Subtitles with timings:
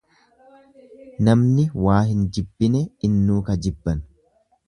[1.27, 4.05] Namni waa hin jibbine innuu ka jibban.